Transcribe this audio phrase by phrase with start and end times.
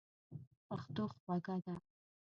[0.67, 1.75] پښتو خوږه ده.